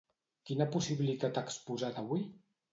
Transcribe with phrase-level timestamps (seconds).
[0.49, 2.29] Quina possibilitat ha exposat avui?